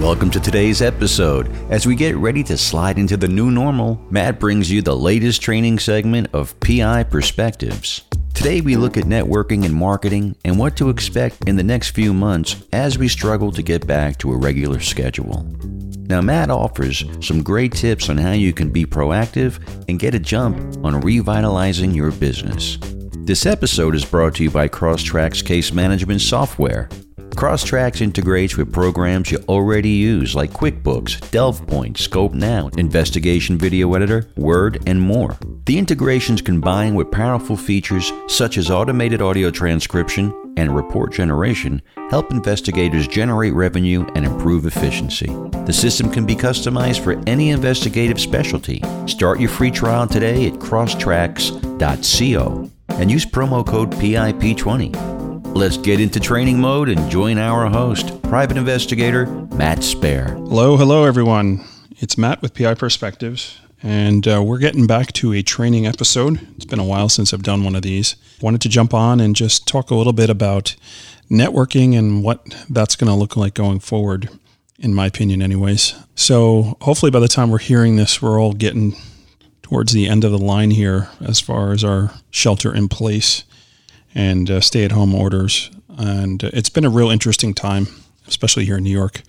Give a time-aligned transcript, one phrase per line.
[0.00, 1.50] Welcome to today's episode.
[1.72, 5.42] As we get ready to slide into the new normal, Matt brings you the latest
[5.42, 8.02] training segment of PI Perspectives.
[8.32, 12.14] Today, we look at networking and marketing and what to expect in the next few
[12.14, 15.44] months as we struggle to get back to a regular schedule.
[16.06, 19.58] Now, Matt offers some great tips on how you can be proactive
[19.88, 22.78] and get a jump on revitalizing your business.
[23.24, 26.88] This episode is brought to you by Crosstracks Case Management Software.
[27.30, 34.82] Crosstracks integrates with programs you already use like QuickBooks, DelvePoint, ScopeNow, Investigation Video Editor, Word,
[34.86, 35.38] and more.
[35.66, 41.80] The integrations combine with powerful features such as automated audio transcription and report generation
[42.10, 45.28] help investigators generate revenue and improve efficiency.
[45.66, 48.82] The system can be customized for any investigative specialty.
[49.06, 55.27] Start your free trial today at crosstracks.co and use promo code PIP20.
[55.54, 60.30] Let's get into training mode and join our host, private investigator Matt Spaier.
[60.30, 61.64] Hello, hello, everyone.
[61.96, 66.40] It's Matt with PI Perspectives, and uh, we're getting back to a training episode.
[66.54, 68.14] It's been a while since I've done one of these.
[68.40, 70.76] Wanted to jump on and just talk a little bit about
[71.28, 74.28] networking and what that's going to look like going forward,
[74.78, 75.94] in my opinion, anyways.
[76.14, 78.94] So, hopefully, by the time we're hearing this, we're all getting
[79.62, 83.42] towards the end of the line here as far as our shelter in place
[84.14, 85.70] and uh, stay at home orders.
[85.96, 87.88] And uh, it's been a real interesting time,
[88.26, 89.22] especially here in New York.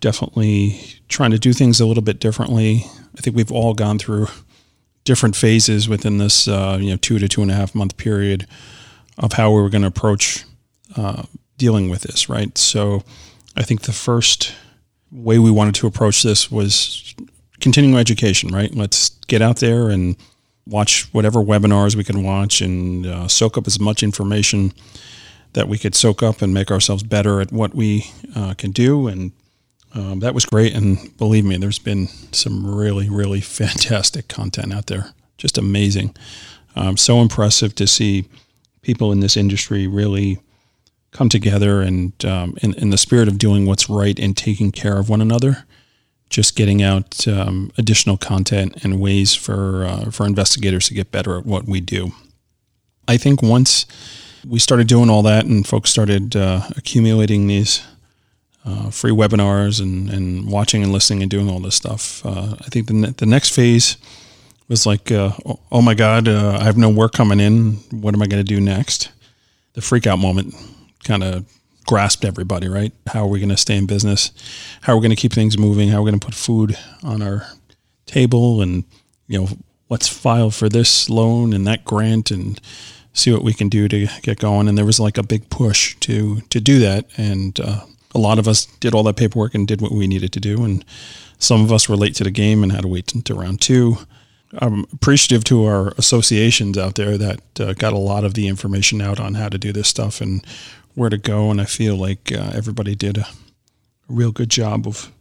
[0.00, 2.84] Definitely trying to do things a little bit differently.
[3.16, 4.28] I think we've all gone through
[5.04, 8.46] different phases within this, uh, you know, two to two and a half month period
[9.16, 10.44] of how we were going to approach
[10.96, 11.24] uh,
[11.56, 12.56] dealing with this, right?
[12.56, 13.02] So
[13.56, 14.54] I think the first
[15.10, 17.14] way we wanted to approach this was
[17.60, 18.72] continuing education, right?
[18.74, 20.16] Let's get out there and
[20.68, 24.72] watch whatever webinars we can watch and uh, soak up as much information
[25.54, 29.08] that we could soak up and make ourselves better at what we uh, can do.
[29.08, 29.32] And
[29.94, 30.74] um, that was great.
[30.74, 35.12] And believe me, there's been some really, really fantastic content out there.
[35.38, 36.14] Just amazing.
[36.76, 38.26] Um, so impressive to see
[38.82, 40.38] people in this industry really
[41.10, 44.98] come together and um, in, in the spirit of doing what's right and taking care
[44.98, 45.64] of one another
[46.28, 51.38] just getting out um, additional content and ways for uh, for investigators to get better
[51.38, 52.12] at what we do.
[53.06, 53.86] I think once
[54.46, 57.82] we started doing all that and folks started uh, accumulating these
[58.64, 62.68] uh, free webinars and, and watching and listening and doing all this stuff, uh, I
[62.68, 63.96] think the, ne- the next phase
[64.68, 65.32] was like, uh,
[65.72, 67.74] oh my God, uh, I have no work coming in.
[67.90, 69.10] What am I going to do next?
[69.72, 70.54] The freak out moment
[71.04, 71.46] kind of
[71.88, 72.92] grasped everybody, right?
[73.06, 74.30] How are we going to stay in business?
[74.82, 75.88] How are we going to keep things moving?
[75.88, 77.48] How are we going to put food on our
[78.04, 78.60] table?
[78.60, 78.84] And,
[79.26, 79.48] you know,
[79.88, 82.60] let's file for this loan and that grant and
[83.14, 84.68] see what we can do to get going.
[84.68, 87.06] And there was like a big push to, to do that.
[87.16, 90.32] And uh, a lot of us did all that paperwork and did what we needed
[90.34, 90.62] to do.
[90.64, 90.84] And
[91.38, 93.96] some of us were late to the game and had to wait until round two.
[94.58, 99.00] I'm appreciative to our associations out there that uh, got a lot of the information
[99.00, 100.44] out on how to do this stuff and
[100.98, 103.26] where to go, and I feel like uh, everybody did a,
[104.08, 105.12] real good job of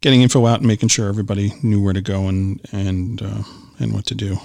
[0.00, 3.42] getting info out and making sure everybody knew where to go and and uh,
[3.78, 4.38] and what to do.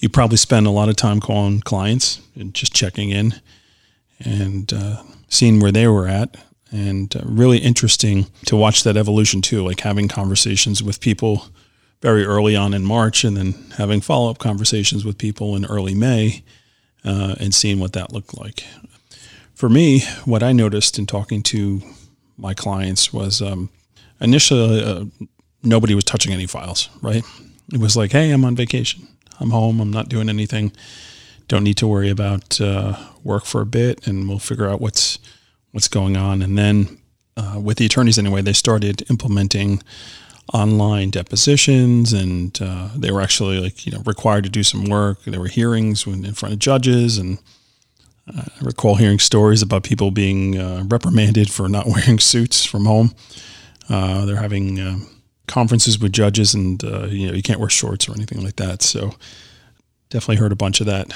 [0.00, 3.40] You probably spend a lot of time calling clients and just checking in
[4.18, 6.36] and uh, seeing where they were at,
[6.70, 11.46] and uh, really interesting to watch that evolution too, like having conversations with people
[12.02, 15.94] very early on in March, and then having follow up conversations with people in early
[15.94, 16.42] May.
[17.06, 18.64] Uh, and seeing what that looked like
[19.54, 21.82] for me, what I noticed in talking to
[22.36, 23.70] my clients was um,
[24.20, 25.04] initially uh,
[25.62, 27.24] nobody was touching any files, right?
[27.72, 29.06] It was like, hey, I'm on vacation.
[29.40, 29.80] I'm home.
[29.80, 30.72] I'm not doing anything.
[31.48, 35.18] Don't need to worry about uh, work for a bit, and we'll figure out what's
[35.72, 36.40] what's going on.
[36.40, 36.98] And then,
[37.36, 39.82] uh, with the attorneys anyway, they started implementing
[40.52, 45.24] online depositions, and uh, they were actually like you know required to do some work.
[45.24, 47.38] There were hearings in front of judges, and
[48.26, 53.14] I recall hearing stories about people being uh, reprimanded for not wearing suits from home.
[53.88, 54.98] Uh, they're having uh,
[55.46, 58.82] conferences with judges, and uh, you know you can't wear shorts or anything like that.
[58.82, 59.14] So
[60.08, 61.12] definitely heard a bunch of that.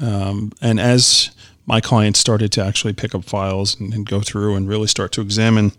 [0.00, 1.30] Um, and as
[1.66, 5.12] my clients started to actually pick up files and, and, go through and really start
[5.12, 5.72] to examine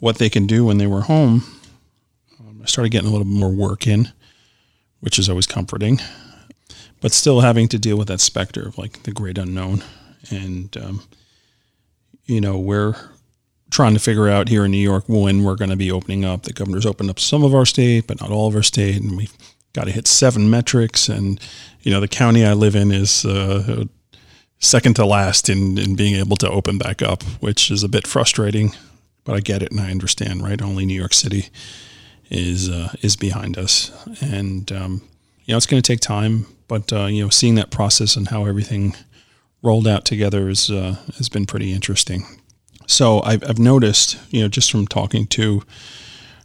[0.00, 1.44] what they can do when they were home,
[2.40, 4.12] um, I started getting a little more work in,
[5.00, 6.00] which is always comforting.
[7.00, 9.82] But still having to deal with that specter of like the great unknown
[10.30, 11.02] and um,
[12.26, 12.94] you know we're
[13.70, 16.42] trying to figure out here in New York when we're going to be opening up.
[16.42, 19.16] The governor's opened up some of our state, but not all of our state, and
[19.16, 19.36] we've
[19.72, 21.08] got to hit seven metrics.
[21.08, 21.40] And
[21.82, 23.84] you know the county I live in is uh,
[24.58, 28.06] second to last in in being able to open back up, which is a bit
[28.06, 28.72] frustrating.
[29.24, 30.42] but I get it and I understand.
[30.42, 31.48] Right, only New York City
[32.30, 33.90] is uh, is behind us,
[34.22, 35.02] and um,
[35.44, 36.46] you know it's going to take time.
[36.68, 38.94] But uh, you know, seeing that process and how everything
[39.64, 42.24] rolled out together is uh, has been pretty interesting.
[42.86, 45.62] So I've, I've noticed, you know, just from talking to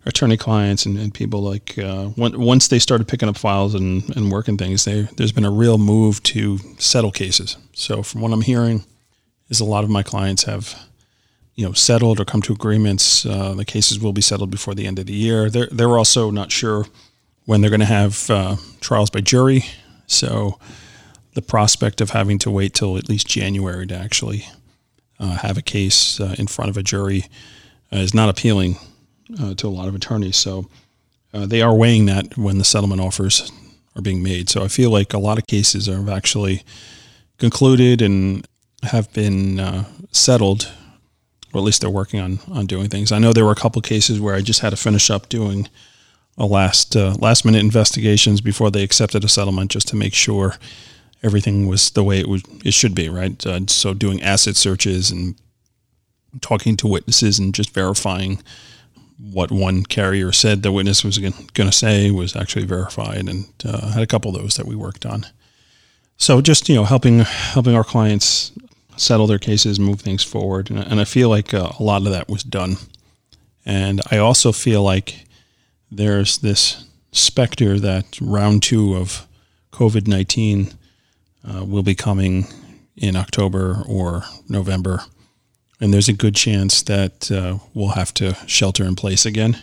[0.05, 4.31] attorney clients and, and people like uh, once they started picking up files and, and
[4.31, 7.57] working things, they, there's been a real move to settle cases.
[7.73, 8.85] So from what I'm hearing,
[9.49, 10.75] is a lot of my clients have
[11.55, 13.25] you know settled or come to agreements.
[13.25, 15.49] Uh, the cases will be settled before the end of the year.
[15.49, 16.85] They're they're also not sure
[17.45, 19.65] when they're going to have uh, trials by jury.
[20.07, 20.59] So
[21.39, 24.45] the prospect of having to wait till at least January to actually
[25.19, 27.23] uh, have a case uh, in front of a jury
[27.93, 28.75] uh, is not appealing
[29.39, 30.35] uh, to a lot of attorneys.
[30.35, 30.69] So
[31.33, 33.49] uh, they are weighing that when the settlement offers
[33.95, 34.49] are being made.
[34.49, 36.63] So I feel like a lot of cases are actually
[37.37, 38.45] concluded and
[38.83, 40.69] have been settled,
[41.53, 43.11] or at least they're working on on doing things.
[43.11, 45.69] I know there were a couple cases where I just had to finish up doing
[46.37, 50.55] a last uh, last minute investigations before they accepted a settlement, just to make sure
[51.23, 53.09] everything was the way it would it should be.
[53.09, 53.45] Right.
[53.45, 55.35] Uh, so doing asset searches and
[56.41, 58.41] talking to witnesses and just verifying
[59.19, 63.91] what one carrier said the witness was going to say was actually verified, and uh,
[63.91, 65.25] had a couple of those that we worked on.
[66.17, 68.51] So just you know, helping helping our clients
[68.95, 72.11] settle their cases, move things forward, and, and I feel like uh, a lot of
[72.11, 72.77] that was done.
[73.65, 75.25] And I also feel like
[75.91, 79.27] there's this specter that round two of
[79.71, 80.71] COVID nineteen
[81.49, 82.45] uh, will be coming
[82.95, 85.01] in October or November
[85.79, 89.57] and there's a good chance that uh, we'll have to shelter in place again.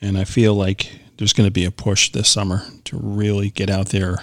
[0.00, 3.70] And I feel like there's going to be a push this summer to really get
[3.70, 4.18] out there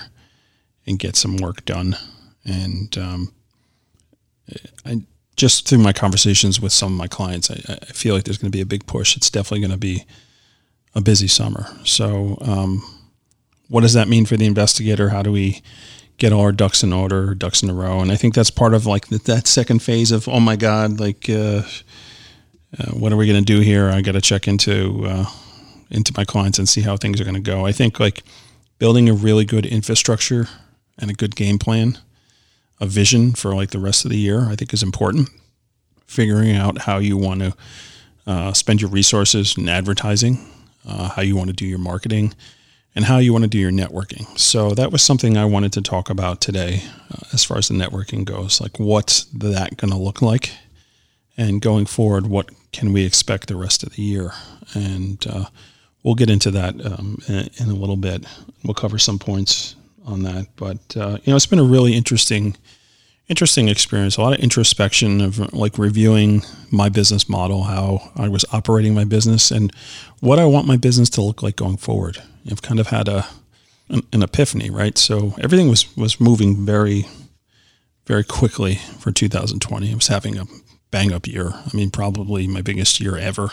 [0.85, 1.97] and get some work done.
[2.45, 3.33] And um,
[4.85, 5.01] I
[5.35, 8.51] just through my conversations with some of my clients, I, I feel like there's going
[8.51, 9.17] to be a big push.
[9.17, 10.05] It's definitely going to be
[10.95, 11.65] a busy summer.
[11.83, 12.83] So, um,
[13.69, 15.09] what does that mean for the investigator?
[15.09, 15.63] How do we
[16.23, 17.99] get all our ducks in order, ducks in a row.
[17.99, 21.29] And I think that's part of like that second phase of, oh my God, like,
[21.29, 21.63] uh,
[22.79, 23.89] uh, what are we going to do here?
[23.89, 25.25] I got to check into, uh,
[25.89, 27.65] into my clients and see how things are going to go.
[27.65, 28.23] I think like
[28.79, 30.47] building a really good infrastructure
[30.97, 31.97] and a good game plan,
[32.79, 35.27] a vision for like the rest of the year, I think is important.
[36.07, 37.53] Figuring out how you want to
[38.25, 40.39] uh, spend your resources in advertising,
[40.87, 42.33] uh, how you want to do your marketing,
[42.95, 44.37] and how you want to do your networking.
[44.37, 47.73] So that was something I wanted to talk about today uh, as far as the
[47.73, 48.61] networking goes.
[48.61, 50.51] Like, what's that going to look like?
[51.35, 54.33] And going forward, what can we expect the rest of the year?
[54.75, 55.45] And uh,
[56.03, 58.25] we'll get into that um, in, in, a little bit.
[58.63, 59.75] We'll cover some points
[60.05, 60.47] on that.
[60.55, 62.55] But, uh, you know, it's been a really interesting
[63.29, 68.43] interesting experience a lot of introspection of like reviewing my business model how i was
[68.51, 69.73] operating my business and
[70.19, 73.27] what i want my business to look like going forward I've kind of had a
[73.89, 74.97] an, an epiphany, right?
[74.97, 77.05] So everything was was moving very
[78.05, 79.91] very quickly for 2020.
[79.91, 80.45] I was having a
[80.91, 81.53] bang up year.
[81.53, 83.49] I mean, probably my biggest year ever.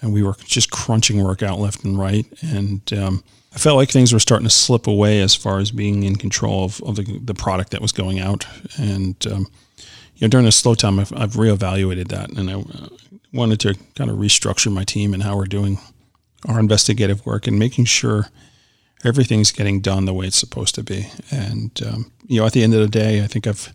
[0.00, 2.24] And we were just crunching work out left and right.
[2.40, 6.04] And um, I felt like things were starting to slip away as far as being
[6.04, 8.46] in control of, of the, the product that was going out.
[8.78, 9.48] And, um,
[10.16, 12.30] you know, during this slow time, I've, I've reevaluated that.
[12.30, 12.88] And I uh,
[13.32, 15.78] wanted to kind of restructure my team and how we're doing
[16.46, 18.28] our investigative work and making sure
[19.04, 21.08] everything's getting done the way it's supposed to be.
[21.30, 23.72] And um, you know, at the end of the day, I think I've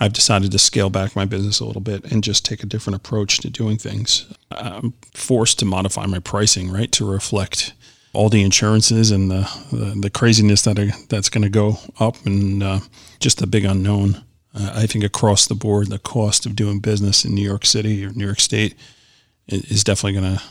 [0.00, 2.96] I've decided to scale back my business a little bit and just take a different
[2.96, 4.26] approach to doing things.
[4.50, 7.72] I'm forced to modify my pricing right to reflect
[8.12, 12.16] all the insurances and the the, the craziness that are, that's going to go up
[12.26, 12.80] and uh,
[13.20, 14.24] just the big unknown.
[14.54, 18.04] Uh, I think across the board, the cost of doing business in New York City
[18.04, 18.76] or New York State
[19.48, 20.42] is definitely going to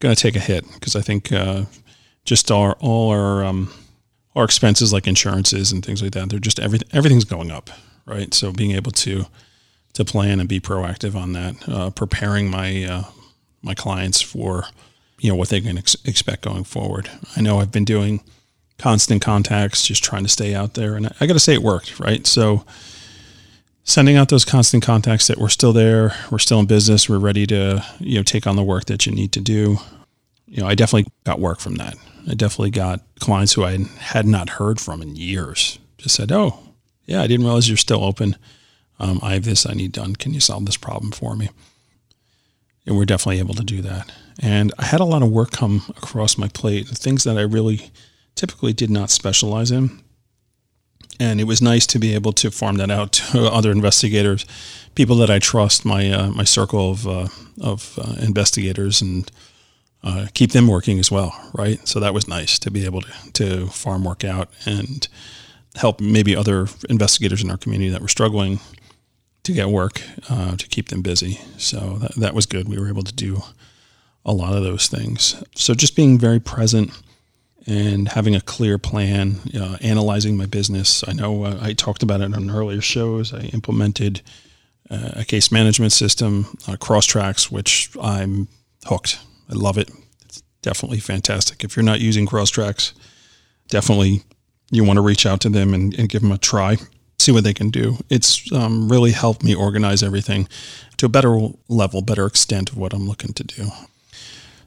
[0.00, 1.64] going to take a hit because I think uh,
[2.24, 3.72] just our all our um,
[4.34, 7.70] our expenses like insurances and things like that they're just everything everything's going up,
[8.06, 8.32] right?
[8.34, 9.26] So being able to
[9.94, 13.04] to plan and be proactive on that, uh, preparing my uh,
[13.62, 14.66] my clients for
[15.18, 17.10] you know what they can ex- expect going forward.
[17.36, 18.20] I know I've been doing
[18.78, 21.62] constant contacts, just trying to stay out there, and I, I got to say it
[21.62, 22.26] worked, right?
[22.26, 22.64] So
[23.84, 27.46] sending out those constant contacts that we're still there, we're still in business, we're ready
[27.46, 29.78] to you know take on the work that you need to do.
[30.46, 31.94] You know, I definitely got work from that.
[32.28, 35.78] I definitely got clients who I had not heard from in years.
[35.98, 36.58] Just said, "Oh,
[37.06, 38.36] yeah, I didn't realize you're still open.
[38.98, 40.16] Um, I have this I need done.
[40.16, 41.50] Can you solve this problem for me?"
[42.86, 44.10] And we're definitely able to do that.
[44.40, 47.90] And I had a lot of work come across my plate, things that I really
[48.34, 50.02] typically did not specialize in
[51.20, 54.44] and it was nice to be able to farm that out to other investigators,
[54.94, 57.28] people that I trust, my uh, my circle of uh,
[57.60, 59.30] of uh, investigators, and
[60.02, 61.86] uh, keep them working as well, right?
[61.86, 65.06] So that was nice to be able to to farm work out and
[65.76, 68.60] help maybe other investigators in our community that were struggling
[69.42, 71.40] to get work uh, to keep them busy.
[71.58, 72.68] So that, that was good.
[72.68, 73.42] We were able to do
[74.24, 75.42] a lot of those things.
[75.54, 76.90] So just being very present
[77.66, 81.02] and having a clear plan, uh, analyzing my business.
[81.08, 83.32] I know uh, I talked about it on earlier shows.
[83.32, 84.20] I implemented
[84.90, 88.48] uh, a case management system, uh, Crosstracks, which I'm
[88.84, 89.18] hooked.
[89.48, 89.90] I love it.
[90.26, 91.64] It's definitely fantastic.
[91.64, 92.92] If you're not using Crosstracks,
[93.68, 94.22] definitely
[94.70, 96.76] you want to reach out to them and, and give them a try,
[97.18, 97.96] see what they can do.
[98.10, 100.48] It's um, really helped me organize everything
[100.98, 103.68] to a better level, better extent of what I'm looking to do.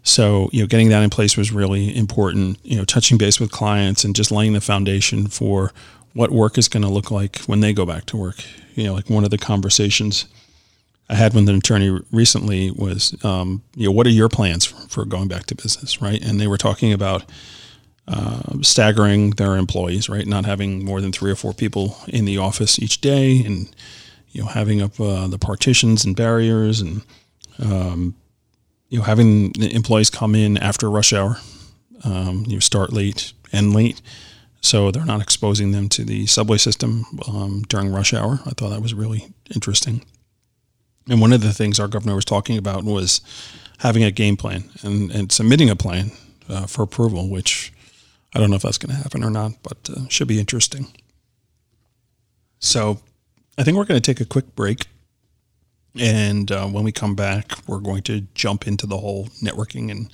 [0.07, 3.51] So, you know, getting that in place was really important, you know, touching base with
[3.51, 5.73] clients and just laying the foundation for
[6.13, 8.37] what work is going to look like when they go back to work.
[8.75, 10.25] You know, like one of the conversations
[11.09, 15.03] I had with an attorney recently was, um, you know, what are your plans for
[15.03, 16.23] going back to business, right?
[16.23, 17.25] And they were talking about
[18.07, 20.25] uh, staggering their employees, right?
[20.25, 23.69] Not having more than three or four people in the office each day, and
[24.29, 27.01] you know, having up uh, the partitions and barriers, and
[27.59, 28.15] um,
[28.89, 31.37] you know, having employees come in after rush hour.
[32.03, 34.01] Um, you start late, end late,
[34.61, 38.39] so they're not exposing them to the subway system um, during rush hour.
[38.45, 40.05] I thought that was really interesting.
[41.09, 43.21] And one of the things our governor was talking about was
[43.79, 46.11] having a game plan and, and submitting a plan
[46.49, 47.73] uh, for approval, which
[48.33, 50.87] I don't know if that's going to happen or not, but uh, should be interesting.
[52.59, 52.99] So
[53.57, 54.87] I think we're going to take a quick break.
[55.99, 60.11] And uh, when we come back, we're going to jump into the whole networking and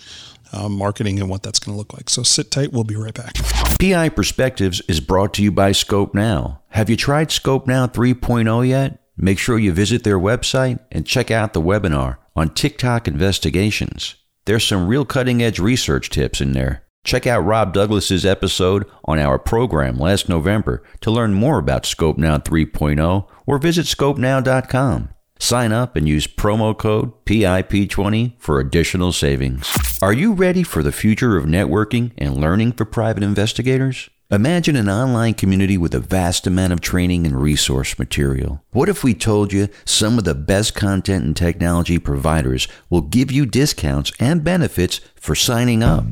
[0.52, 2.10] uh, marketing and what that's going to look like.
[2.10, 2.72] So sit tight.
[2.72, 3.34] We'll be right back.
[3.80, 6.62] PI Perspectives is brought to you by Scope Now.
[6.70, 9.00] Have you tried Scope Now 3.0 yet?
[9.18, 14.16] Make sure you visit their website and check out the webinar on TikTok investigations.
[14.46, 16.84] There's some real cutting edge research tips in there.
[17.04, 22.44] Check out Rob Douglas's episode on our program last November to learn more about ScopeNow
[22.44, 25.10] 3.0 or visit scopenow.com.
[25.44, 29.70] Sign up and use promo code PIP20 for additional savings.
[30.02, 34.10] Are you ready for the future of networking and learning for private investigators?
[34.32, 38.64] Imagine an online community with a vast amount of training and resource material.
[38.72, 43.30] What if we told you some of the best content and technology providers will give
[43.30, 46.06] you discounts and benefits for signing up?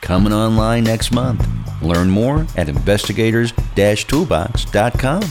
[0.04, 1.49] Coming online next month.
[1.80, 5.23] Learn more at investigators-toolbox.com.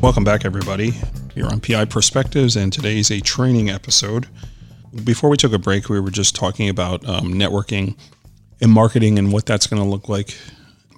[0.00, 0.92] Welcome back, everybody.
[1.34, 4.28] You're on PI Perspectives, and today's a training episode.
[5.02, 7.96] Before we took a break, we were just talking about um, networking
[8.60, 10.38] and marketing and what that's going to look like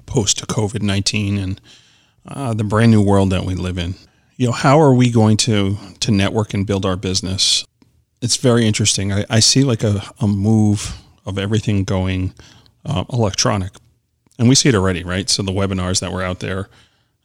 [0.05, 1.59] post COVID 19 and
[2.27, 3.95] uh, the brand new world that we live in.
[4.37, 7.65] You know, how are we going to to network and build our business?
[8.21, 9.13] It's very interesting.
[9.13, 12.35] I, I see like a, a move of everything going
[12.85, 13.73] uh, electronic,
[14.39, 15.29] and we see it already, right?
[15.29, 16.69] So the webinars that were out there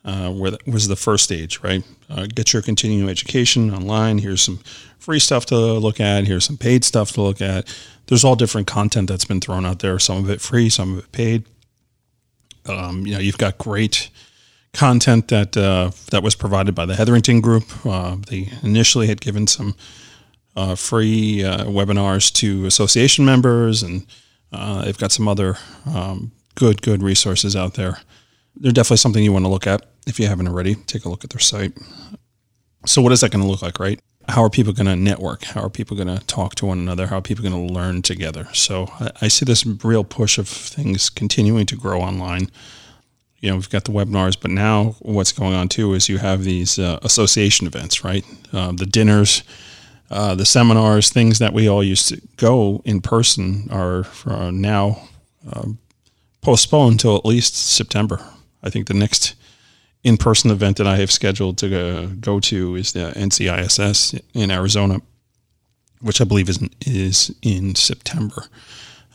[0.06, 1.84] uh, were the, was the first stage, right?
[2.10, 4.20] Uh, get your continuing education online.
[4.20, 4.60] Here's some
[5.00, 6.25] free stuff to look at.
[6.25, 7.75] Here's some paid stuff to look at.
[8.08, 9.98] There's all different content that's been thrown out there.
[10.00, 11.46] Some of it free, some of it paid.
[12.68, 14.10] Um, you know, you've got great
[14.74, 17.64] content that uh, that was provided by the Hetherington Group.
[17.86, 19.75] Uh, they initially had given some
[20.56, 24.06] uh, free uh, webinars to association members, and
[24.52, 28.00] uh, they've got some other um, good good resources out there.
[28.56, 30.76] They're definitely something you want to look at if you haven't already.
[30.76, 31.74] Take a look at their site.
[32.86, 34.00] So, what is that going to look like, right?
[34.28, 35.44] How are people going to network?
[35.44, 37.08] How are people going to talk to one another?
[37.08, 38.48] How are people going to learn together?
[38.54, 42.50] So, I, I see this real push of things continuing to grow online
[43.46, 46.44] you know, we've got the webinars, but now what's going on too is you have
[46.44, 48.26] these uh, association events, right?
[48.52, 49.44] Uh, the dinners,
[50.10, 55.08] uh, the seminars, things that we all used to go in person are uh, now
[55.52, 55.80] um,
[56.42, 58.24] postponed until at least September.
[58.62, 59.36] I think the next
[60.04, 65.02] in person event that I have scheduled to go to is the NCISS in Arizona,
[66.02, 68.46] which I believe is is in September.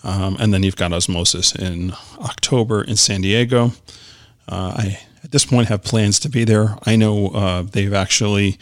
[0.02, 3.72] Um, and then you've got Osmosis in October in San Diego.
[4.48, 6.76] Uh, I at this point have plans to be there.
[6.84, 8.58] I know uh, they've actually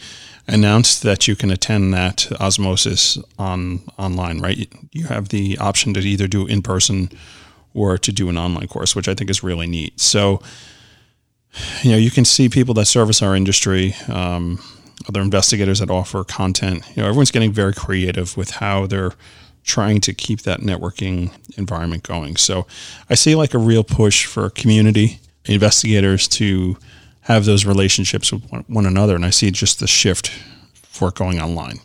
[0.49, 4.39] announced that you can attend that osmosis on online.
[4.39, 7.09] Right, you have the option to either do in person
[7.73, 9.99] or to do an online course, which I think is really neat.
[9.99, 10.41] So,
[11.83, 13.95] you know, you can see people that service our industry.
[14.07, 14.59] Um,
[15.07, 16.83] other investigators that offer content.
[16.95, 19.13] You know, everyone's getting very creative with how they're
[19.63, 22.35] trying to keep that networking environment going.
[22.35, 22.65] So
[23.09, 26.77] I see like a real push for community investigators to
[27.29, 29.15] have those relationships with one another.
[29.15, 30.31] And I see just the shift
[30.73, 31.79] for going online.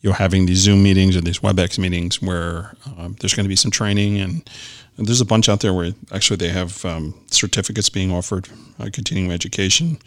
[0.00, 3.56] You're having these Zoom meetings or these WebEx meetings where um, there's going to be
[3.56, 4.48] some training, and,
[4.96, 8.48] and, there's a bunch out there where actually they have um, certificates being offered,
[8.80, 9.98] uh, continuing education.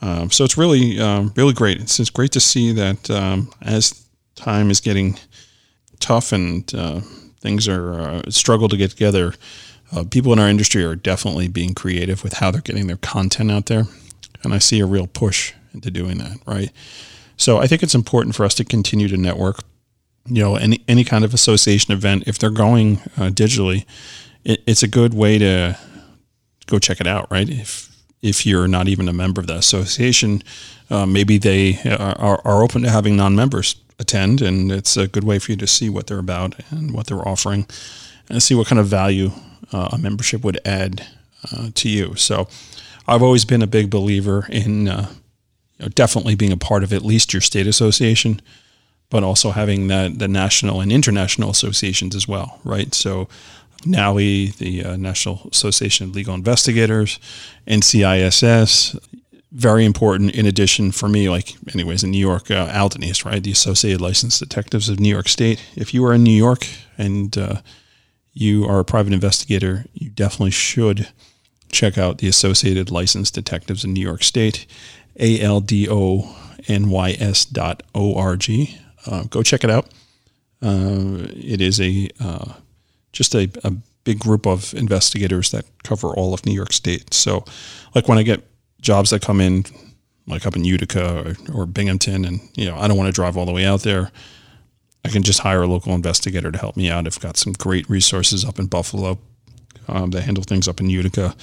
[0.00, 1.80] Um, so it's really, um, really great.
[1.80, 4.04] It's, it's, great to see that um, as
[4.34, 5.18] time is getting
[5.98, 7.00] tough and uh,
[7.40, 9.34] things are uh, struggle to get together,
[9.92, 13.50] uh, people in our industry are definitely being creative with how they're getting their content
[13.50, 13.84] out there,
[14.42, 16.38] and I see a real push into doing that.
[16.46, 16.70] Right,
[17.36, 19.60] so I think it's important for us to continue to network.
[20.26, 23.84] You know, any any kind of association event, if they're going uh, digitally,
[24.44, 25.78] it, it's a good way to
[26.66, 27.30] go check it out.
[27.30, 27.90] Right, if
[28.22, 30.42] if you're not even a member of the association,
[30.90, 35.38] uh, maybe they are, are open to having non-members attend, and it's a good way
[35.38, 37.66] for you to see what they're about and what they're offering,
[38.30, 39.32] and see what kind of value
[39.72, 41.06] uh, a membership would add
[41.50, 42.14] uh, to you.
[42.16, 42.48] So,
[43.06, 45.10] I've always been a big believer in uh,
[45.78, 48.40] you know, definitely being a part of at least your state association,
[49.10, 52.94] but also having that the national and international associations as well, right?
[52.94, 53.28] So.
[53.84, 57.18] NALI, the uh, National Association of Legal Investigators,
[57.66, 58.96] NCISS,
[59.52, 63.42] very important in addition for me, like anyways, in New York, uh, ALDONYS, right?
[63.42, 65.62] The Associated Licensed Detectives of New York State.
[65.76, 67.56] If you are in New York and uh,
[68.32, 71.08] you are a private investigator, you definitely should
[71.70, 74.66] check out the Associated Licensed Detectives in New York State,
[75.18, 75.74] A-L-D-O-N-Y-S
[77.46, 78.78] dot O-R-G.
[79.06, 79.88] Uh, go check it out.
[80.62, 82.52] Uh, it is a uh,
[83.12, 83.72] just a, a
[84.04, 87.12] big group of investigators that cover all of New York State.
[87.12, 87.44] So,
[87.94, 88.42] like when I get
[88.80, 89.64] jobs that come in,
[90.26, 93.36] like up in Utica or, or Binghamton, and you know I don't want to drive
[93.36, 94.12] all the way out there.
[95.04, 97.06] I can just hire a local investigator to help me out.
[97.06, 99.18] I've got some great resources up in Buffalo
[99.88, 101.34] um, that handle things up in Utica,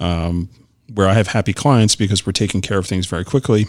[0.00, 0.48] um,
[0.92, 3.66] where I have happy clients because we're taking care of things very quickly,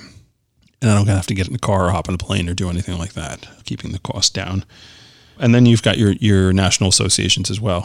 [0.82, 2.54] and I don't have to get in the car or hop on a plane or
[2.54, 4.65] do anything like that, keeping the cost down.
[5.39, 7.84] And then you've got your your national associations as well.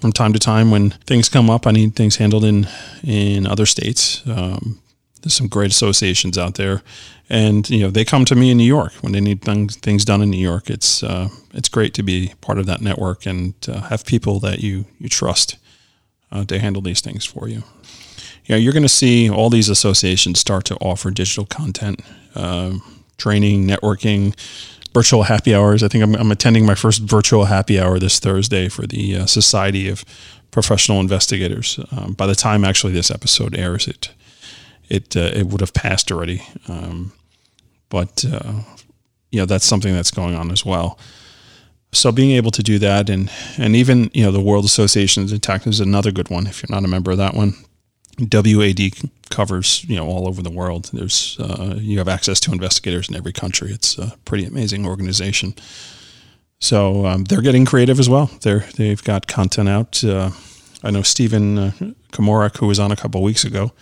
[0.00, 2.68] From time to time, when things come up, I need things handled in
[3.02, 4.22] in other states.
[4.26, 4.80] Um,
[5.24, 6.82] there's some great associations out there,
[7.30, 10.04] and you know they come to me in New York when they need things things
[10.04, 10.68] done in New York.
[10.68, 14.60] It's uh, it's great to be part of that network and uh, have people that
[14.60, 15.56] you you trust
[16.30, 17.62] uh, to handle these things for you.
[18.44, 22.00] You know, you're going to see all these associations start to offer digital content,
[22.34, 22.82] um,
[23.16, 24.38] training, networking,
[24.92, 25.82] virtual happy hours.
[25.82, 29.26] I think I'm, I'm, attending my first virtual happy hour this Thursday for the uh,
[29.26, 30.04] Society of
[30.50, 31.80] Professional Investigators.
[31.90, 34.10] Um, by the time actually this episode airs, it
[34.88, 36.42] it uh, it would have passed already.
[36.68, 37.12] Um,
[37.88, 38.60] but uh,
[39.30, 40.98] you know that's something that's going on as well.
[41.92, 45.28] So being able to do that, and and even you know the World Association of
[45.30, 46.46] Detectives is another good one.
[46.46, 47.54] If you're not a member of that one,
[48.18, 48.80] WAD
[49.30, 50.90] covers you know all over the world.
[50.92, 53.70] There's uh, you have access to investigators in every country.
[53.70, 55.54] It's a pretty amazing organization.
[56.60, 58.30] So um, they're getting creative as well.
[58.42, 60.02] They're they've got content out.
[60.02, 60.30] Uh,
[60.82, 61.72] I know Stephen uh,
[62.12, 63.72] Komorek, who was on a couple weeks ago,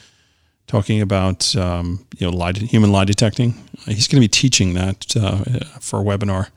[0.67, 3.55] talking about um, you know lie, human lie detecting.
[3.87, 5.45] He's going to be teaching that uh,
[5.81, 6.49] for a webinar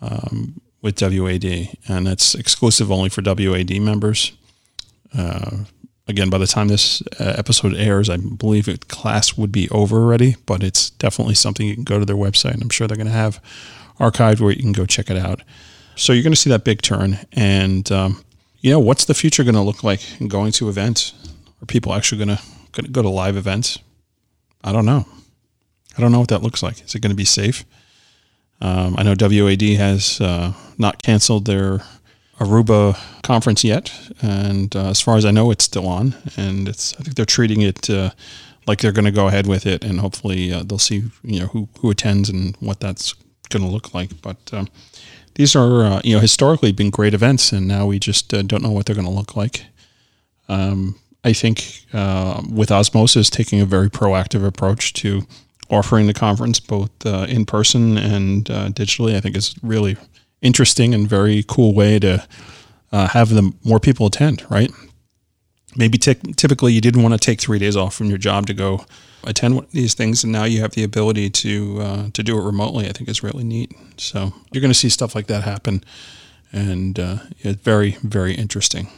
[0.00, 1.44] um, with WAD,
[1.88, 4.32] and that's exclusive only for WAD members.
[5.16, 5.64] Uh,
[6.06, 9.96] again, by the time this uh, episode airs, I believe it, class would be over
[9.98, 12.60] already, but it's definitely something you can go to their website.
[12.60, 13.42] I'm sure they're going to have
[13.98, 15.42] archived where you can go check it out.
[15.96, 18.24] So you're going to see that big turn, and um,
[18.60, 21.12] you know what's the future going to look like going to events?
[21.60, 23.78] Are people actually going to going to go to live events?
[24.62, 25.06] I don't know.
[25.96, 26.82] I don't know what that looks like.
[26.84, 27.64] Is it going to be safe?
[28.60, 31.80] Um, I know WAD has uh, not canceled their
[32.38, 36.94] Aruba conference yet, and uh, as far as I know, it's still on, and it's
[36.94, 38.10] I think they're treating it uh,
[38.66, 41.46] like they're going to go ahead with it, and hopefully uh, they'll see you know
[41.46, 43.14] who who attends and what that's
[43.48, 44.22] going to look like.
[44.22, 44.68] But um,
[45.34, 48.62] these are uh, you know historically been great events, and now we just uh, don't
[48.62, 49.64] know what they're going to look like.
[50.48, 50.96] Um,
[51.28, 55.26] I think uh, with Osmosis taking a very proactive approach to
[55.68, 59.98] offering the conference both uh, in person and uh, digitally, I think is really
[60.40, 62.26] interesting and very cool way to
[62.92, 64.42] uh, have the more people attend.
[64.50, 64.70] Right?
[65.76, 68.54] Maybe t- typically you didn't want to take three days off from your job to
[68.54, 68.86] go
[69.24, 72.38] attend one of these things, and now you have the ability to uh, to do
[72.38, 72.88] it remotely.
[72.88, 73.70] I think is really neat.
[73.98, 75.84] So you're going to see stuff like that happen,
[76.52, 78.88] and uh, it's very very interesting.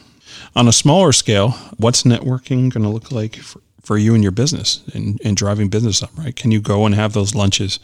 [0.55, 4.31] On a smaller scale, what's networking going to look like for, for you and your
[4.31, 6.35] business and, and driving business up, right?
[6.35, 7.79] Can you go and have those lunches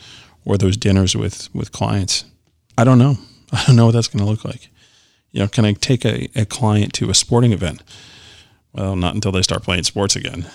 [0.46, 2.26] or those dinners with, with clients?
[2.78, 3.18] I don't know.
[3.52, 4.70] I don't know what that's going to look like.
[5.32, 7.84] You know, can I take a, a client to a sporting event?
[8.74, 10.48] Well, not until they start playing sports again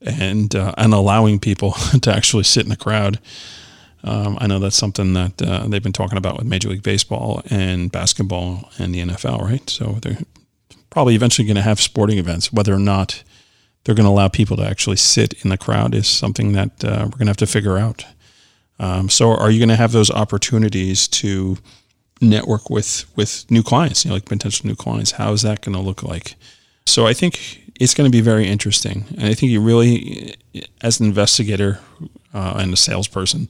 [0.00, 3.18] and, uh, and allowing people to actually sit in the crowd.
[4.04, 7.42] Um, I know that's something that uh, they've been talking about with Major League Baseball
[7.48, 9.68] and basketball and the NFL, right?
[9.68, 10.18] So they're
[10.94, 13.24] probably eventually going to have sporting events, whether or not
[13.82, 17.00] they're going to allow people to actually sit in the crowd is something that uh,
[17.02, 18.06] we're going to have to figure out.
[18.78, 21.58] Um, so, are you going to have those opportunities to
[22.20, 25.10] network with with new clients, you know, like potential new clients?
[25.10, 26.36] How is that going to look like?
[26.86, 30.36] So, I think it's going to be very interesting, and I think you really,
[30.80, 31.80] as an investigator
[32.32, 33.48] uh, and a salesperson,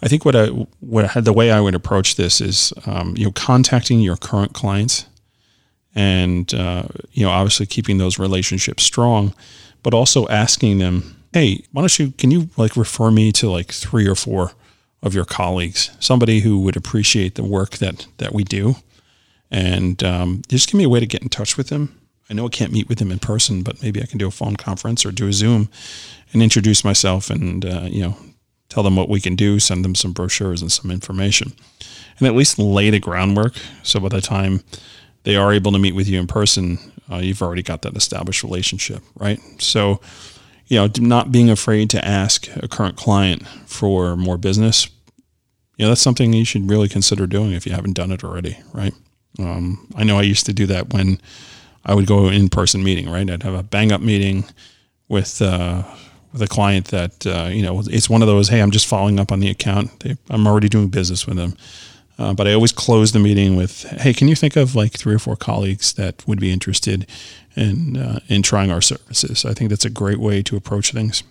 [0.00, 0.46] I think what I
[0.78, 4.16] what I had the way I would approach this is, um, you know, contacting your
[4.16, 5.06] current clients,
[5.94, 9.34] and uh, you know, obviously keeping those relationships strong
[9.84, 13.70] but also asking them, hey, why don't you, can you like refer me to like
[13.70, 14.50] three or four
[15.02, 18.74] of your colleagues, somebody who would appreciate the work that, that we do.
[19.50, 22.00] And um, just give me a way to get in touch with them.
[22.30, 24.32] I know I can't meet with them in person, but maybe I can do a
[24.32, 25.68] phone conference or do a Zoom
[26.32, 28.16] and introduce myself and, uh, you know,
[28.70, 31.52] tell them what we can do, send them some brochures and some information,
[32.18, 33.54] and at least lay the groundwork.
[33.82, 34.62] So by the time
[35.24, 36.78] they are able to meet with you in person,
[37.10, 39.40] uh, you've already got that established relationship, right?
[39.58, 40.00] So,
[40.68, 44.88] you know, not being afraid to ask a current client for more business,
[45.76, 48.56] you know, that's something you should really consider doing if you haven't done it already,
[48.72, 48.94] right?
[49.38, 51.20] Um, I know I used to do that when
[51.84, 53.28] I would go in person meeting, right?
[53.28, 54.44] I'd have a bang up meeting
[55.08, 55.82] with, uh,
[56.32, 59.18] with a client that, uh, you know, it's one of those, hey, I'm just following
[59.18, 60.00] up on the account.
[60.00, 61.56] They, I'm already doing business with them.
[62.18, 65.14] Uh, but I always close the meeting with, "Hey, can you think of like three
[65.14, 67.06] or four colleagues that would be interested
[67.56, 71.22] in uh, in trying our services?" I think that's a great way to approach things.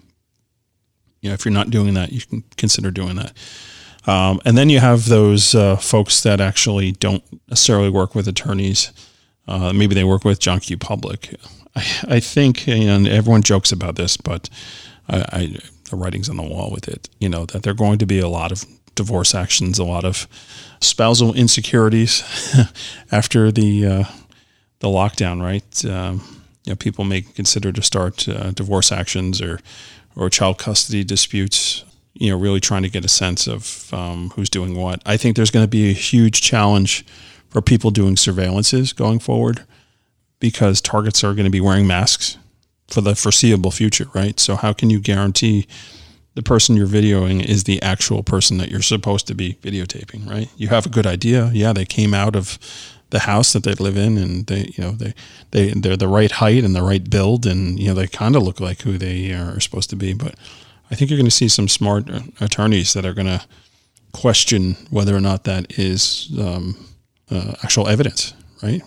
[1.22, 3.32] You know, if you're not doing that, you can consider doing that.
[4.06, 8.92] Um, and then you have those uh, folks that actually don't necessarily work with attorneys.
[9.48, 10.78] Uh, maybe they work with John Q.
[10.78, 11.36] Public.
[11.76, 14.50] I, I think, and everyone jokes about this, but
[15.08, 15.58] I, I,
[15.90, 17.10] the writing's on the wall with it.
[17.20, 18.66] You know that there are going to be a lot of
[18.96, 20.28] divorce actions, a lot of
[20.80, 22.24] spousal insecurities
[23.12, 24.04] after the uh,
[24.80, 25.42] the lockdown.
[25.42, 29.60] Right, um, you know, people may consider to start uh, divorce actions or
[30.16, 31.84] or child custody disputes.
[32.16, 35.02] You know, really trying to get a sense of um, who's doing what.
[35.06, 37.04] I think there's going to be a huge challenge
[37.50, 39.64] for people doing surveillances going forward
[40.40, 42.38] because targets are going to be wearing masks
[42.88, 44.40] for the foreseeable future, right?
[44.40, 45.68] So how can you guarantee
[46.36, 50.50] the person you're videoing is the actual person that you're supposed to be videotaping, right?
[50.58, 51.52] You have a good idea.
[51.54, 52.58] Yeah, they came out of
[53.12, 55.14] the house that they live in and they, you know, they,
[55.52, 58.42] they, they're the right height and the right build and, you know, they kind of
[58.42, 60.14] look like who they are supposed to be.
[60.14, 60.34] But
[60.90, 62.10] I think you're going to see some smart
[62.42, 63.46] attorneys that are going to
[64.14, 66.76] question whether or not that is um,
[67.30, 68.82] uh, actual evidence, right?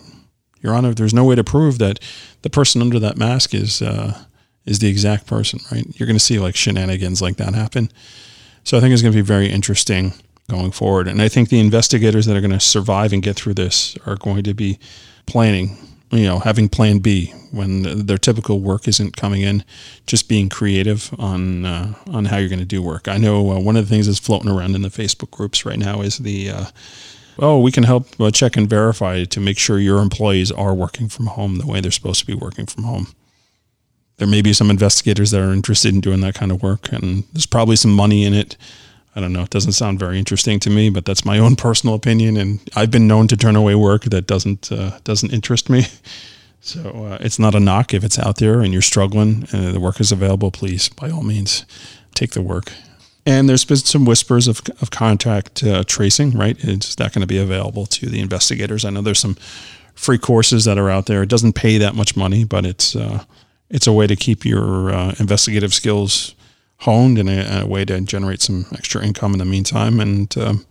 [0.60, 2.00] Your Honor, there's no way to prove that
[2.42, 4.24] the person under that mask is, uh,
[4.66, 5.86] is the exact person, right?
[5.94, 7.90] You're going to see like shenanigans like that happen.
[8.64, 10.12] So I think it's going to be very interesting
[10.50, 11.08] going forward.
[11.08, 14.16] And I think the investigators that are going to survive and get through this are
[14.16, 14.78] going to be
[15.26, 15.76] planning,
[16.10, 19.64] you know, having plan B when their typical work isn't coming in,
[20.06, 23.08] just being creative on uh, on how you're going to do work.
[23.08, 25.78] I know uh, one of the things that's floating around in the Facebook groups right
[25.78, 26.64] now is the uh,
[27.38, 31.08] oh, we can help uh, check and verify to make sure your employees are working
[31.08, 33.08] from home the way they're supposed to be working from home
[34.18, 37.24] there may be some investigators that are interested in doing that kind of work, and
[37.32, 38.56] there's probably some money in it.
[39.14, 39.42] I don't know.
[39.42, 42.90] It doesn't sound very interesting to me, but that's my own personal opinion, and I've
[42.90, 45.86] been known to turn away work that doesn't uh, doesn't interest me.
[46.66, 49.78] So uh, it's not a knock if it's out there and you're struggling and the
[49.78, 50.50] work is available.
[50.50, 51.64] Please, by all means,
[52.12, 52.72] take the work.
[53.24, 56.58] And there's been some whispers of, of contact uh, tracing, right?
[56.58, 58.84] Is that going to be available to the investigators?
[58.84, 59.36] I know there's some
[59.94, 61.22] free courses that are out there.
[61.22, 63.22] It doesn't pay that much money, but it's uh,
[63.70, 66.34] it's a way to keep your uh, investigative skills
[66.80, 69.98] honed and a, a, way to generate some extra income in the meantime.
[69.98, 70.66] And um,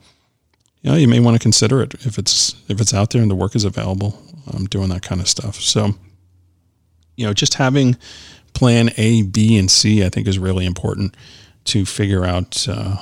[0.86, 3.36] know, you may want to consider it if it's if it's out there and the
[3.36, 4.22] work is available.
[4.54, 5.56] Um, doing that kind of stuff.
[5.56, 5.96] So,
[7.16, 7.98] you know, just having
[8.54, 11.18] plan A, B, and C, I think, is really important
[11.66, 12.68] to figure out.
[12.70, 12.98] Uh,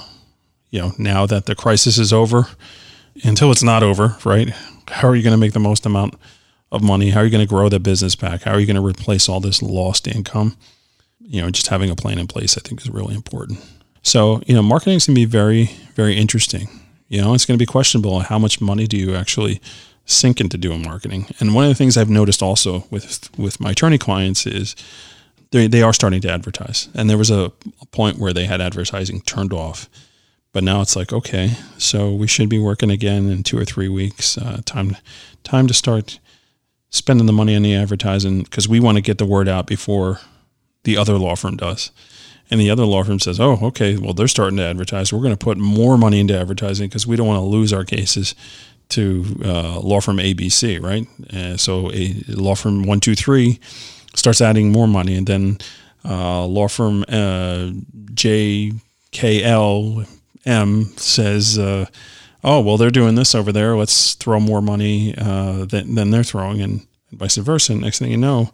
[0.69, 2.47] you know, now that the crisis is over,
[3.23, 4.49] until it's not over, right?
[4.87, 6.15] How are you going to make the most amount?
[6.73, 7.11] Of money?
[7.11, 8.41] How are you going to grow that business back?
[8.41, 10.57] How are you going to replace all this lost income?
[11.21, 13.59] You know, just having a plan in place, I think, is really important.
[14.01, 16.67] So, you know, marketing is going to be very, very interesting.
[17.07, 19.61] You know, it's going to be questionable how much money do you actually
[20.05, 21.27] sink into doing marketing.
[21.39, 24.75] And one of the things I've noticed also with with my attorney clients is
[25.51, 28.59] they they are starting to advertise, and there was a, a point where they had
[28.59, 29.89] advertising turned off,
[30.51, 33.87] but now it's like okay, so we should be working again in two or three
[33.87, 34.37] weeks.
[34.37, 34.97] Uh, time
[35.43, 36.19] time to start
[36.93, 40.21] spending the money on the advertising because we want to get the word out before
[40.83, 41.91] the other law firm does.
[42.51, 45.11] And the other law firm says, "Oh, okay, well they're starting to advertise.
[45.11, 47.83] We're going to put more money into advertising because we don't want to lose our
[47.83, 48.35] cases
[48.89, 51.07] to uh, law firm ABC, right?
[51.33, 53.59] Uh, so a law firm one two three
[54.15, 55.57] starts adding more money, and then
[56.05, 57.71] uh, law firm uh,
[58.13, 58.75] JKLM
[60.99, 61.87] says, uh,
[62.43, 63.75] "Oh, well, they're doing this over there.
[63.75, 67.73] Let's throw more money uh, than, than they're throwing," and vice versa.
[67.73, 68.51] and Next thing you know,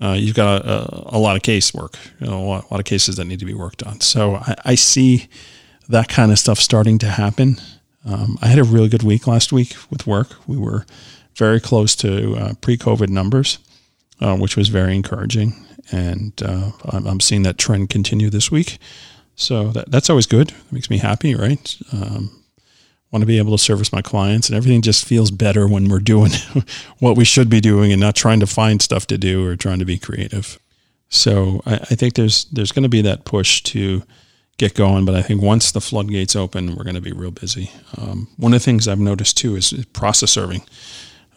[0.00, 2.80] uh, you've got a, a, lot of case work, you know, a, lot, a, lot,
[2.80, 4.00] of cases that need to be worked on.
[4.00, 5.28] So I, I see
[5.88, 7.56] that kind of stuff starting to happen.
[8.04, 10.28] Um, I had a really good week last week with work.
[10.46, 10.84] We were
[11.36, 13.58] very close to uh, pre-COVID numbers
[14.20, 15.54] uh, which was very encouraging.
[15.92, 18.78] And uh, I'm, I'm, seeing that trend continue this week.
[19.36, 20.50] So that, that's always good.
[20.50, 21.76] It makes me happy, right?
[21.92, 22.43] Um,
[23.14, 26.00] want to be able to service my clients, and everything just feels better when we're
[26.00, 26.32] doing
[26.98, 29.78] what we should be doing and not trying to find stuff to do or trying
[29.78, 30.58] to be creative.
[31.10, 34.02] So I, I think there's there's going to be that push to
[34.58, 37.70] get going, but I think once the floodgates open, we're going to be real busy.
[37.96, 40.62] Um, one of the things I've noticed too is process serving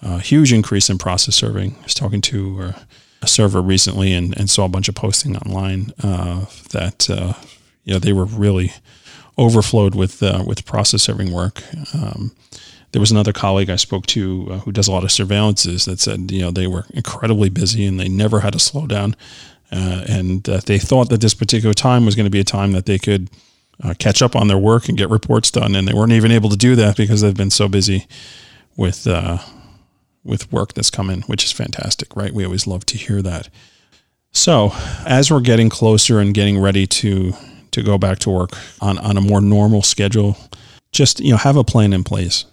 [0.02, 1.76] a huge increase in process serving.
[1.80, 2.80] I was talking to uh,
[3.22, 7.34] a server recently and, and saw a bunch of posting online uh, that uh,
[7.84, 8.74] you know they were really
[9.38, 11.64] overflowed with uh, with process serving work.
[11.94, 12.36] Um,
[12.92, 16.00] there was another colleague I spoke to uh, who does a lot of surveillances that
[16.00, 19.16] said you know they were incredibly busy and they never had to slow down,
[19.72, 22.86] uh, and they thought that this particular time was going to be a time that
[22.86, 23.30] they could.
[24.00, 26.58] catch up on their work and get reports done, and they weren't even able to
[26.58, 28.08] do that because they've been so busy
[28.76, 29.06] with
[30.28, 32.34] with work that's come in, which is fantastic, right?
[32.34, 33.50] We always love to hear that.
[34.32, 34.72] So,
[35.06, 37.34] as we're getting closer and getting ready to
[37.78, 40.36] to go back to work on, on a more normal schedule,
[40.92, 42.46] just you know, have a plan in place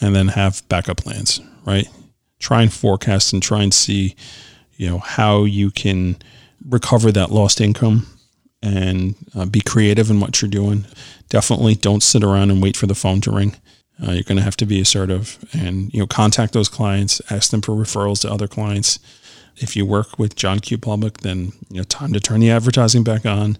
[0.00, 1.88] and then have backup plans, right?
[2.38, 4.14] Try and forecast and try and see,
[4.74, 6.16] you know, how you can
[6.68, 8.06] recover that lost income
[8.62, 10.84] and uh, be creative in what you're doing.
[11.28, 13.56] Definitely don't sit around and wait for the phone to ring.
[14.02, 17.50] Uh, you're going to have to be assertive and you know contact those clients, ask
[17.50, 18.98] them for referrals to other clients.
[19.56, 23.04] If you work with John Q Public, then you know time to turn the advertising
[23.04, 23.56] back on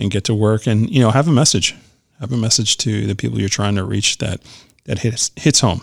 [0.00, 1.74] and get to work and you know have a message,
[2.18, 4.40] have a message to the people you're trying to reach that
[4.84, 5.82] that hits hits home.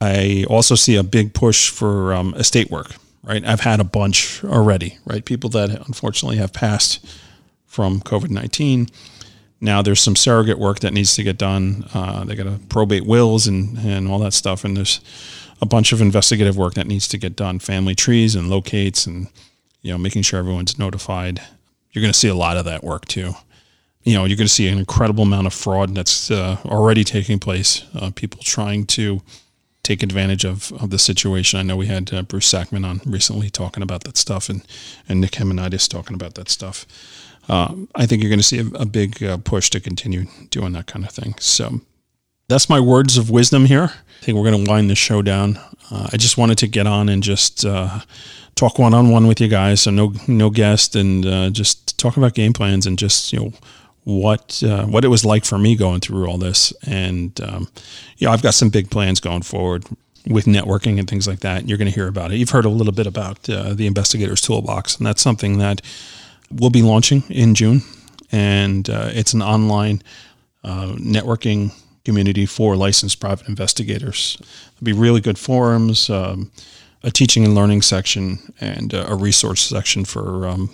[0.00, 2.94] I also see a big push for um, estate work.
[3.22, 4.98] Right, I've had a bunch already.
[5.04, 7.04] Right, people that unfortunately have passed
[7.66, 8.88] from COVID nineteen
[9.60, 11.84] now there's some surrogate work that needs to get done.
[11.94, 14.64] Uh, they got to probate wills and, and all that stuff.
[14.64, 15.00] And there's
[15.60, 19.28] a bunch of investigative work that needs to get done, family trees and locates and,
[19.82, 21.40] you know, making sure everyone's notified.
[21.96, 23.32] You're going to see a lot of that work too.
[24.04, 27.40] You know, you're going to see an incredible amount of fraud that's uh, already taking
[27.40, 27.82] place.
[27.94, 29.22] Uh, people trying to
[29.82, 31.58] take advantage of, of the situation.
[31.58, 34.62] I know we had uh, Bruce Sackman on recently talking about that stuff and,
[35.08, 36.86] and Nick Himonidis talking about that stuff
[37.48, 40.72] um, I think you're going to see a, a big uh, push to continue doing
[40.72, 41.34] that kind of thing.
[41.38, 41.80] So
[42.48, 43.92] that's my words of wisdom here.
[43.92, 45.58] I think we're going to wind the show down.
[45.90, 48.00] Uh, I just wanted to get on and just uh,
[48.54, 52.16] talk one on one with you guys, so no no guest, and uh, just talk
[52.16, 53.52] about game plans and just you know
[54.04, 56.72] what uh, what it was like for me going through all this.
[56.86, 57.68] And um,
[58.16, 59.84] yeah, I've got some big plans going forward
[60.28, 61.68] with networking and things like that.
[61.68, 62.38] You're going to hear about it.
[62.38, 65.82] You've heard a little bit about uh, the Investigators Toolbox, and that's something that
[66.50, 67.82] we'll be launching in June,
[68.32, 70.02] and uh, it's an online
[70.64, 71.72] networking
[72.06, 74.38] community for licensed private investigators.
[74.40, 76.50] There'll be really good forums, um,
[77.02, 80.70] a teaching and learning section, and uh, a resource section for um,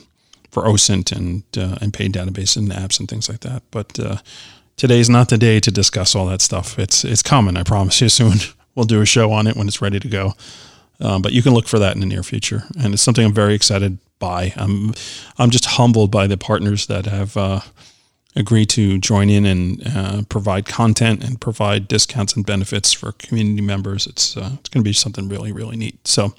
[0.50, 3.62] for OSINT and uh, and paid database and apps and things like that.
[3.70, 4.18] But uh,
[4.76, 6.78] today is not the day to discuss all that stuff.
[6.78, 7.56] It's it's coming.
[7.56, 8.08] I promise you.
[8.20, 8.38] Soon
[8.74, 10.34] we'll do a show on it when it's ready to go.
[11.00, 13.34] Um, but you can look for that in the near future, and it's something I'm
[13.34, 14.52] very excited by.
[14.56, 14.94] I'm
[15.38, 17.36] I'm just humbled by the partners that have
[18.34, 23.62] agreed to join in and uh, provide content and provide discounts and benefits for community
[23.62, 24.06] members.
[24.06, 26.06] It's uh, it's going to be something really really neat.
[26.06, 26.34] So.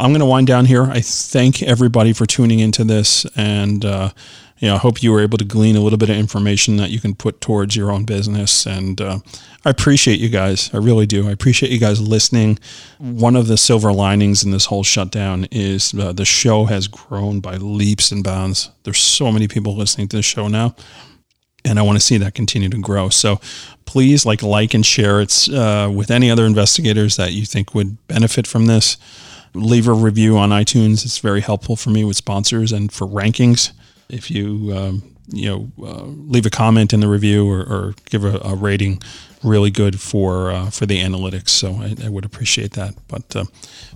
[0.00, 0.84] I'm going to wind down here.
[0.84, 4.10] I thank everybody for tuning into this, and uh,
[4.58, 6.90] you know, I hope you were able to glean a little bit of information that
[6.90, 8.66] you can put towards your own business.
[8.66, 9.18] And uh,
[9.64, 10.70] I appreciate you guys.
[10.72, 11.28] I really do.
[11.28, 12.58] I appreciate you guys listening.
[12.98, 17.40] One of the silver linings in this whole shutdown is uh, the show has grown
[17.40, 18.70] by leaps and bounds.
[18.82, 20.74] There's so many people listening to the show now.
[21.68, 23.08] And I want to see that continue to grow.
[23.10, 23.40] So
[23.84, 28.06] please like, like, and share it uh, with any other investigators that you think would
[28.08, 28.96] benefit from this.
[29.54, 31.04] leave a review on iTunes.
[31.04, 33.72] It's very helpful for me with sponsors and for rankings.
[34.08, 38.24] If you um, you know uh, leave a comment in the review or, or give
[38.24, 39.02] a, a, rating,
[39.42, 41.50] really good for uh, for the analytics.
[41.50, 42.94] So I, I would appreciate that.
[43.08, 43.44] But uh,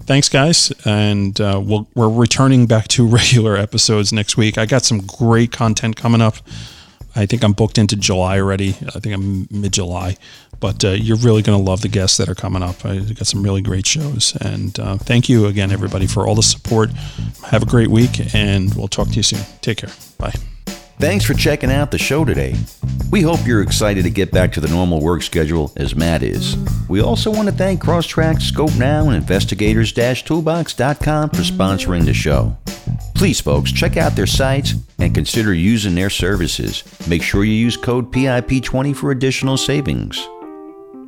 [0.05, 4.59] thanks, guys, and uh, we'll, we're returning back to regular episodes next week.
[4.59, 6.37] I got some great content coming up.
[7.15, 8.71] I think I'm booked into July already.
[8.95, 10.17] I think I'm mid July,
[10.61, 12.85] but uh, you're really going to love the guests that are coming up.
[12.85, 16.43] I got some really great shows, and uh, thank you again, everybody, for all the
[16.43, 16.91] support.
[17.47, 19.41] Have a great week, and we'll talk to you soon.
[19.61, 19.91] Take care.
[20.19, 20.52] Bye.
[20.99, 22.55] Thanks for checking out the show today.
[23.11, 26.57] We hope you're excited to get back to the normal work schedule as Matt is.
[26.89, 32.57] We also want to thank Crosstrack, Scope Now, and Investigators-Toolbox.com for sponsoring the show.
[33.15, 36.83] Please, folks, check out their sites and consider using their services.
[37.09, 40.27] Make sure you use code PIP20 for additional savings.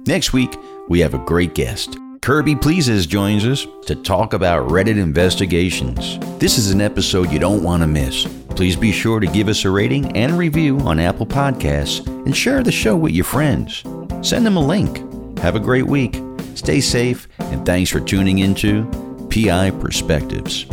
[0.06, 0.56] Next week,
[0.88, 1.96] we have a great guest.
[2.24, 6.18] Kirby Plessas joins us to talk about Reddit investigations.
[6.38, 8.24] This is an episode you don't want to miss.
[8.48, 12.62] Please be sure to give us a rating and review on Apple Podcasts and share
[12.62, 13.82] the show with your friends.
[14.26, 15.02] Send them a link.
[15.40, 16.18] Have a great week.
[16.54, 18.86] Stay safe, and thanks for tuning into
[19.28, 20.64] PI Perspectives.